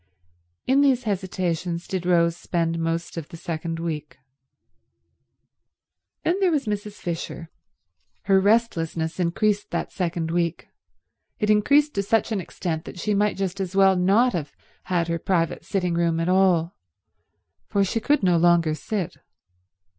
[0.65, 4.17] In these hesitations did Rose spend most of the second week.
[6.23, 6.93] Then there was Mrs.
[6.93, 7.51] Fisher.
[8.23, 10.69] Her restlessness increased that second week.
[11.37, 15.07] It increased to such an extent that she might just as well not have had
[15.07, 16.75] her private sitting room at all,
[17.67, 19.17] for she could no longer sit.